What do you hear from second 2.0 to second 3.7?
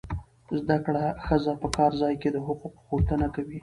ځای کې د حقوقو غوښتنه کوي.